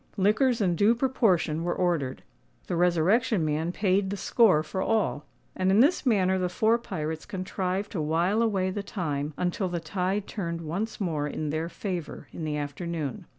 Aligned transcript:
Liquors 0.17 0.61
in 0.61 0.75
due 0.75 0.95
proportion 0.95 1.63
were 1.63 1.75
ordered; 1.75 2.23
the 2.65 2.75
Resurrection 2.75 3.45
Man 3.45 3.71
paid 3.71 4.09
the 4.09 4.17
score 4.17 4.63
for 4.63 4.81
all; 4.81 5.27
and 5.55 5.69
in 5.69 5.79
this 5.79 6.07
manner 6.07 6.39
the 6.39 6.49
four 6.49 6.79
pirates 6.79 7.23
contrived 7.23 7.91
to 7.91 8.01
while 8.01 8.41
away 8.41 8.71
the 8.71 8.81
time 8.81 9.35
until 9.37 9.69
the 9.69 9.79
tide 9.79 10.25
turned 10.25 10.61
once 10.61 10.99
more 10.99 11.27
in 11.27 11.51
their 11.51 11.69
favour 11.69 12.27
in 12.33 12.45
the 12.45 12.57
afternoon. 12.57 13.27